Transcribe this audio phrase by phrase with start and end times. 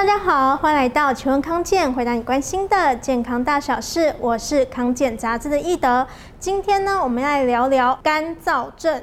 [0.00, 4.14] 大家好，欢迎来到请问康健，回答你关心的健康大小事。
[4.18, 6.06] 我是康健杂志的易德，
[6.38, 9.02] 今天呢，我们要来聊聊干燥症。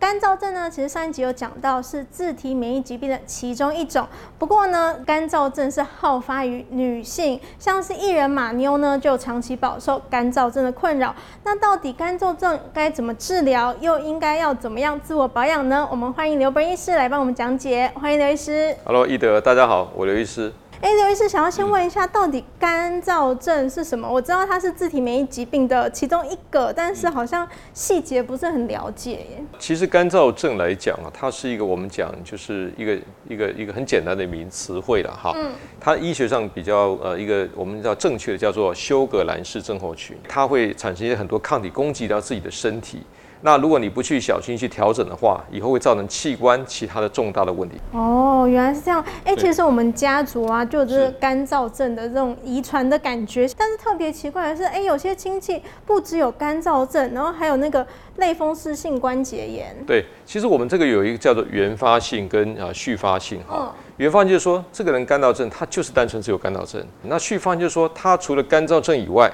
[0.00, 4.08] 干燥症呢，其实上一集有讲到是自体免疫疾病的其中一种。
[4.38, 11.14] 不过呢，干燥症是好发于女性，像是艺人马妞呢，就长期饱受干燥症的困扰。
[11.44, 15.86] 那到底干燥症该怎么治疗，又应该要怎么样自我保养呢？
[15.90, 17.92] 我们欢迎刘本医师来帮我们讲解。
[17.94, 18.74] 欢迎刘医师。
[18.84, 20.50] Hello，易德，大家好，我刘医师。
[20.80, 24.10] 哎，刘医师，想要先问一下，到底干燥症是什么？
[24.10, 29.44] 我知道它是自体免疫疾病的其中一个，但是好像细节不是很了解耶。
[29.58, 32.98] 其实干燥症来讲啊，它是一个我们讲就是一个
[33.28, 35.34] 一个一个很简单的名词汇了哈。
[35.36, 35.52] 嗯。
[35.78, 43.02] 它医学上比较呃一个我们叫正确的叫做休格兰氏症候群，它会产生一些很多抗体攻击到自己的身体。
[43.42, 47.76] 那如果你不去小心去调整的话，以后会造成器官其他的重大的问题。
[47.92, 49.02] 哦，原来是这样。
[49.24, 53.48] 哎、欸，其实我们家族啊，就有这个干燥症的这种遗传的感觉。
[53.56, 59.74] 但是特别奇怪的是，哎、欸，有些亲戚不只有干燥症，然后还有那个类风湿性关节炎。
[59.86, 63.56] 对，其实我们这个有一个叫做原发性跟啊续发性哈。
[63.56, 66.84] 哦、原发就是说，这个人干燥症，他就是单纯只有干燥症。
[67.04, 69.32] 那续发就是说，他除了干燥症以外，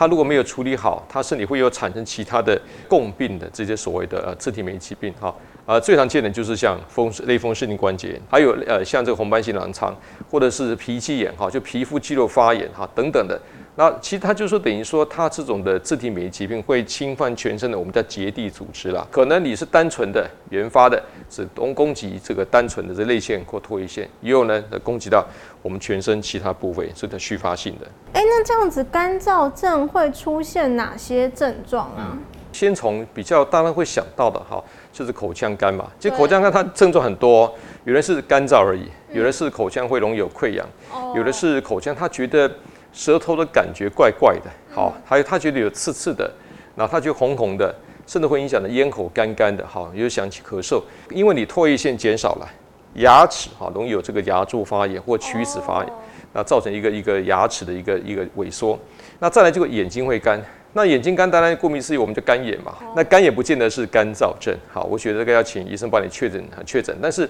[0.00, 5.34] 他如果没有处理好，他身体会有产生其他的共病的这些所谓的呃自体免疫疾病哈，
[5.66, 9.94] 呃最常见的就是像风湿类风湿性关节炎，还有呃像这个红斑性狼疮，
[10.30, 13.40] 或者是皮肌炎哈，就皮肤肌肉发炎哈等等的。
[13.76, 19.06] 那其实它就是等于说，它这种的自体免疫疾病会侵犯全身的我们叫结缔组织啦。
[19.10, 25.24] 可能你是单纯的原发的，只攻攻击这个单纯的这泪腺或唾液腺，也有呢攻击到
[25.62, 27.86] 我们全身其他部位，是它续发性的。
[28.12, 32.18] 哎，那这样子干燥症会出现哪些症状啊？
[32.52, 34.62] 先从比较大家会想到的哈，
[34.92, 35.90] 就是口腔干嘛。
[35.98, 37.52] 其实口腔干它症状很多，
[37.84, 42.50] 有的是干燥而已，有的是口腔会容易有溃疡，嗯、有的是口腔他觉得。
[42.92, 46.28] 舌头的感觉怪怪的，好，还有他觉得有刺刺的，
[46.74, 47.72] 然后他觉得红红的，
[48.04, 52.48] 甚至会影响的咽口干干的，好，又想起咳嗽，因为你唾液腺减少了，
[52.94, 55.92] 牙齿哈容易有这个牙柱发炎或龋齿发炎，
[56.32, 58.76] 那造成一个一个牙齿的一个一个萎缩，
[59.20, 67.28] 那再来这个眼睛会干，那眼睛干当然顾名思义我们就干眼嘛，那干眼不见得是干燥症，好，我觉得这个要请医生帮你确诊确诊，但是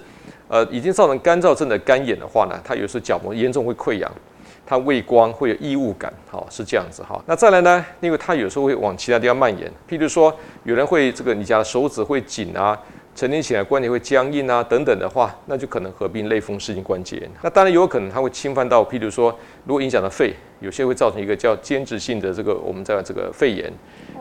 [0.49, 4.11] 呃已经造成干燥症的干眼的话呢，它有时候角膜严重会溃疡。
[4.67, 7.21] 它畏光会有异物感，好，是这样子哈。
[7.27, 7.85] 那再来呢？
[7.99, 12.79] 因为它有时候会往其他地方蔓延，譬如说有人会这个你家的手指会紧啊，
[13.15, 17.31] 沉淀起来关节会僵硬啊等等的话，那就可能合并类风湿性关节炎。
[17.43, 23.71] 那当然有可能它会侵犯到，譬如说如果影响到肺，有些会造成一个叫间质性的这个我们在这个肺炎。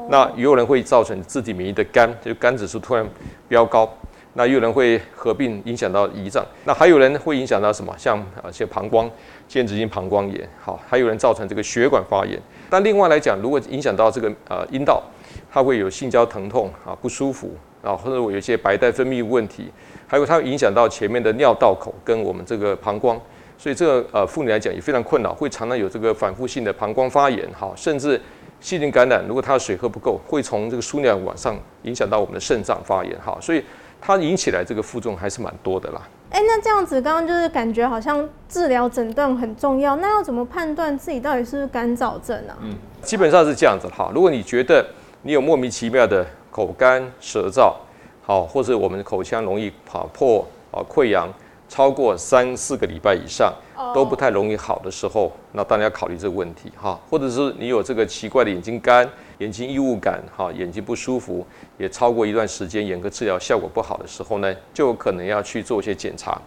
[0.09, 3.07] 那也有人会造成自体免疫的肝，就肝指数突然
[3.47, 3.89] 飙高。
[4.33, 7.94] 那也有人会合并影响到胰脏，那还有人会影响到什么？
[7.97, 9.09] 像啊，像膀胱、
[9.47, 12.39] 间质性膀胱炎，好，还有人造成这个血管发炎。
[12.69, 15.03] 但另外来讲，如果影响到这个呃阴道，
[15.51, 19.72] 它会有性交疼痛啊，不舒服啊，或者我有一些白带分泌问题，
[20.07, 23.19] 还有它会影响到前面的尿道口跟我们这个膀胱，
[23.57, 28.19] 所以这个呃妇女来讲也非常困扰，会常常有这个反复性的膀胱发炎，哈，甚至
[28.59, 29.23] 细菌感染。
[29.28, 33.63] 如果她的水喝不够，会从这个输尿往上影响到我们的肾脏发炎，哈，所以。
[34.01, 36.01] 它引起来这个副作用还是蛮多的啦。
[36.29, 42.56] 哎，那这样子刚刚就是感觉好像治疗诊断很重要，那要怎么判断自己到底是不是干燥症啊？
[42.61, 44.09] 嗯，基本上是这样子哈。
[44.16, 44.85] 如果你觉得
[45.23, 47.73] 你有莫名其妙的口干舌燥，
[48.21, 51.27] 好，或者我们的口腔容易跑破啊溃疡，
[51.67, 53.53] 超过三四个礼拜以上
[53.93, 56.99] 都不太容易好的时候，那当然要考虑这个问题哈。
[57.09, 59.09] 或者是你有这个奇怪的眼睛干。
[59.39, 66.37] 眼睛异物感，哈，眼睛不舒服，也超过一段时间，眼科治疗效果不好的时候呢，就有可能要去做一些检查。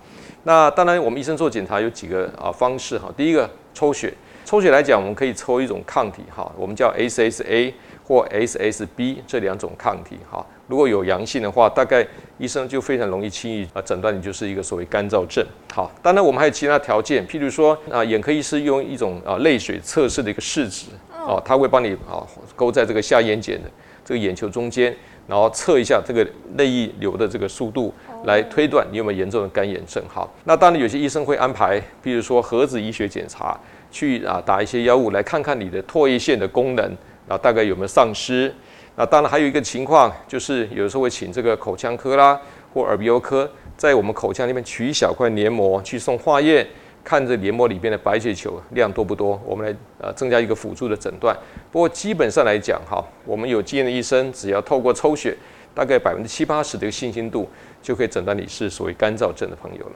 [0.42, 3.10] 那当然，我们医生做检查有几个啊方式哈。
[3.16, 4.12] 第一个抽血，
[4.44, 7.72] 抽血来讲，我们可以抽一种抗体哈，我们叫 SSA
[8.04, 10.44] 或 SSB 这两种抗体哈。
[10.68, 12.06] 如果有阳性的话，大概
[12.38, 15.44] 医生就非常容易轻易啊诊断你就是一个所谓干燥症。
[15.72, 20.86] 好，当然我们还有其他条件，譬如说啊，眼科医师用一种啊泪水测试的一个试纸。
[21.24, 22.18] 哦，他会帮你啊
[22.56, 23.70] 勾在这个下眼睑的
[24.04, 24.92] 这个眼球中间，
[25.28, 26.26] 然后测一下这个
[26.56, 27.94] 泪液流的这个速度，
[28.24, 30.02] 来推断你有没有严重的干眼症。
[30.08, 33.56] 好，那当然有些医生会安排，譬如说核子医学检查，
[33.92, 36.92] 去啊打一些药物来看看你的唾液腺的功能，
[37.28, 38.52] 啊大概有没有丧失。
[38.96, 42.40] 那当然还有一个情况，就是有时候会请这个口腔科啦
[42.74, 46.66] 或耳鼻喉科，在我们口腔里面取一小块黏膜去送化验。
[47.04, 51.36] 看这黏膜里边的白血球量多不多，我们来呃增加一个辅助的诊断。
[51.72, 55.36] 不过基本上来讲哈，我们有经验的医生，只要透过抽血，
[55.74, 57.48] 大概百分之七八十的一个信心度，
[57.82, 59.92] 就可以诊断你是所谓干燥症的朋友了。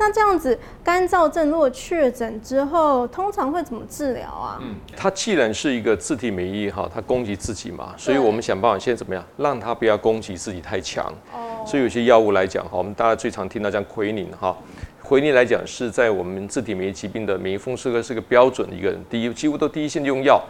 [0.00, 4.58] 那这样子干燥症如果确诊之后，通常会怎么治疗啊？
[4.62, 11.04] 嗯，它既然是一个自体免疫哈，它攻击自己嘛，所以我们想办法先怎么样，让它不要攻击自己太强。
[11.34, 11.62] 哦。
[11.66, 14.56] 所以有些药物来讲哈，我们大家最常听到像奎宁哈，
[15.02, 20.42] 奎宁来讲是在我们自体免疫疾病的免疫风湿科是个标准的一个人第一，几乎都第一线用药。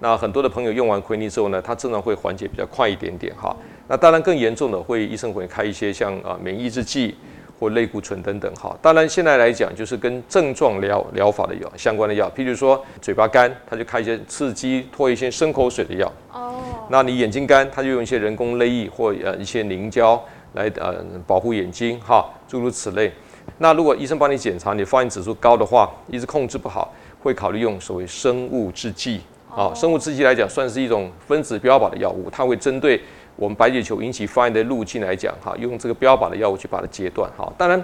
[0.00, 3.54] 那很多的朋友用完奎宁之后呢，它症状会缓解比较快一点点哈。
[3.86, 7.14] 那当然更严重的会医生会开一些像啊免疫抑制剂
[7.64, 8.76] 或类固醇等等哈。
[8.82, 16.12] 当然现在来讲就是跟症状疗疗法的药相关的药，譬如说嘴巴干，他就开一些刺激唾液腺生口水的药。
[16.30, 16.54] 哦。
[16.90, 20.22] 那你眼睛干，他就用一些人工泪液或呃一些凝胶
[20.52, 23.10] 来呃保护眼睛哈，诸如此类。
[23.56, 29.22] 那如果医生帮你检查你发炎指数高的话，一直控制不好，会考虑用所谓生物制剂。
[29.56, 33.00] 啊，生物制剂来讲，算是一种分子标靶的药物，它会针对
[33.36, 37.30] 我们白血球引起发炎的路径来讲，哈，用这个标靶的药物去把它截断。
[37.36, 37.82] 哈，当然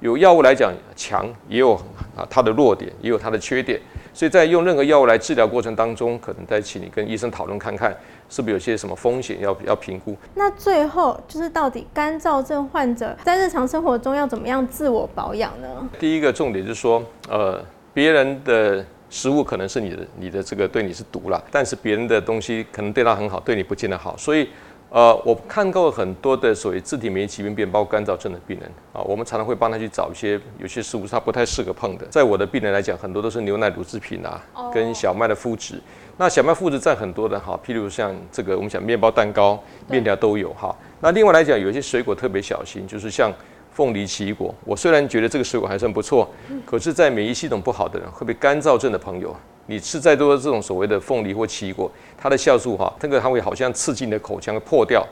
[0.00, 1.74] 有药物来讲强，也有
[2.16, 3.80] 啊它的弱点，也有它的缺点，
[4.12, 7.96] 所以在用任何药物来治疗过程当中，可能再请你跟医生讨论看看，
[8.28, 10.16] 是不是有些什么风险要要评估。
[10.34, 15.88] 那最后就是到底干燥症患者在日常生活中要怎么样自我保养呢？
[15.98, 17.62] 第一个重点就是说，呃，
[17.94, 18.84] 别人的。
[19.12, 24.16] 食物可能是你的，你的这个对你是毒了，但是别人的东西可能对他很好，对你不见得好。
[24.16, 24.48] 所以，
[24.90, 32.04] 呃，我看过很多的所谓自体免疫疾病变，包括干燥症的病人啊，我们常常会帮他去找一些有些食物是他不太适合碰的。
[32.06, 34.42] 在我的病人来讲，很多都是牛奶乳制品啊，
[34.74, 35.80] 跟小麦的麸质。
[36.16, 40.74] 那小麦麸质占很多的哈，譬如像这个我们讲面包、蛋糕、面条都有哈。
[41.00, 43.32] 那另外来讲，有一些水果特别小心，就是像。
[43.72, 46.28] 凤梨、奇异果，我虽然觉得这个水果还算不错，
[46.66, 49.34] 可是，在免疫系统不好的人，会被干燥症的朋友，
[49.66, 55.06] 你吃再多的这种所谓的凤梨或奇异果，它的酵素哈，这个它会好像刺激你的口腔会破掉，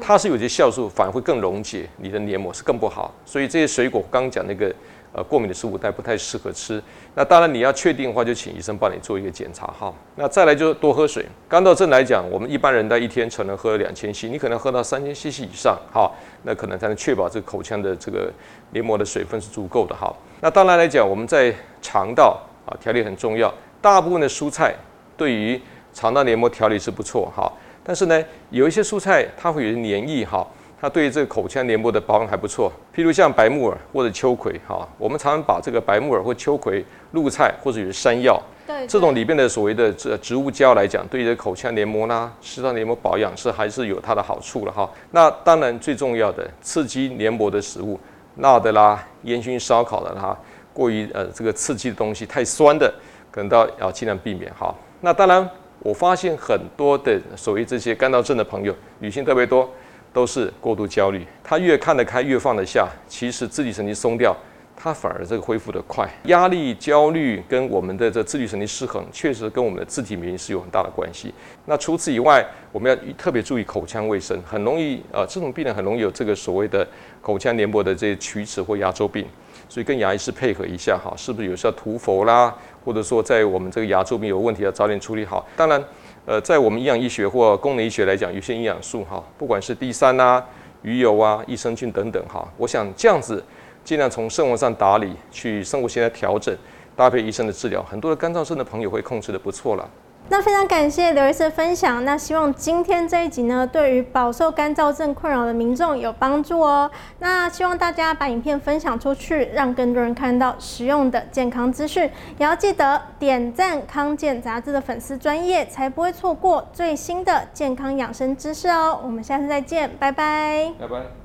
[0.00, 3.12] 它是有些酵素反而会更溶解你的黏膜，是更不好。
[3.24, 4.74] 所以这些水果刚刚讲那个。
[5.16, 6.82] 呃，过敏的食物它不太适合吃。
[7.14, 9.94] 那当然你要确定的话，就请医生帮你做一个检查哈。
[10.16, 11.24] 那再来就是多喝水。
[11.48, 16.10] 干燥症来讲，我们一般人在一天只能喝两千 cc，你可能喝到三千 cc 以上哈，
[16.42, 18.28] 那可能才能确保这个口腔的这个
[18.72, 20.12] 黏膜的水分是足够的哈。
[20.40, 22.36] 那当然来讲，我们在肠道
[22.66, 23.54] 啊调理很重要。
[23.84, 24.74] 大部分的蔬菜
[25.14, 25.60] 对于
[25.92, 27.52] 肠道黏膜调理是不错哈，
[27.84, 30.46] 但是呢，有一些蔬菜它会有黏液哈。
[30.80, 36.82] 它对于这个口腔黏膜的保养还不错，譬如像白木耳或者秋葵，哈，我们常常把这个白木耳或秋葵、
[37.12, 44.90] 露菜或者有山药，对，对，这种里面的所谓的这植物胶来讲，对于口腔黏膜啦、食道黏膜保养是还是有它的好处了哈。
[45.10, 47.98] 那当然最重要的刺激黏膜的食物，
[48.36, 50.36] 辣的啦、烟熏烧烤的啦，
[50.74, 52.92] 过于呃这个刺激的东西、太酸的，
[53.34, 54.72] 可能都要尽量避免哈。
[55.00, 55.50] 那当然，
[55.80, 59.68] 我发现很多的所谓这些干燥症的朋友，女性特别多。
[60.12, 64.32] 都是过度焦虑，他越看得开，越放得下，其实自律神经松掉，
[64.76, 66.08] 他反而这个恢复得快。
[66.26, 71.34] 压力、焦虑跟我们的这自律神经失衡，确实跟我们的自体免疫是有很大的关系。
[71.66, 76.86] 那除此以外，我们要特别注意口腔卫生，很容易啊，这种病人很容易有这个所谓的
[77.20, 79.26] 口腔黏膜的这些龋齿或牙周病，
[79.68, 85.46] 所以跟牙医师配合一下哈，是不是有时候涂氟啦，或者说在我们这个牙周病有问题要早点处理好。
[85.56, 85.82] 当然。
[86.26, 90.42] 呃，在我们营养医学或功能医学来讲，有些营养素哈，不管是 D 三啊、
[90.80, 93.44] 鱼油啊、益生菌等等哈，我想这样子
[93.84, 96.56] 尽量从生活上打理，去生活习惯调整，
[96.96, 99.86] 搭配医生的治疗，很多的干燥症的朋友会控制得不错了。
[100.30, 102.04] 那非常感谢刘医师的分享。
[102.04, 106.90] 那希望今天这一集呢，对于饱受干燥症困扰的民众有帮助哦。
[107.18, 112.10] 那希望大家把影片分享出去，让更多人看到实用的健康资讯。
[112.38, 118.98] 也要记得点赞康健杂志的粉丝专业，才不会错过最新的健康养生知识哦。
[119.04, 120.72] 我们下次再见，拜拜。
[120.80, 121.23] 拜拜。